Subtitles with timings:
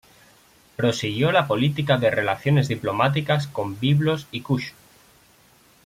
[0.77, 4.71] Prosiguió la política de relaciones diplomáticas con Biblos y Kush.